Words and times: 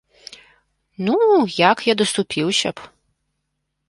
Ну, 1.09 1.17
як 1.71 1.77
я 1.91 1.97
даступіўся 2.01 2.69
б! 2.81 2.89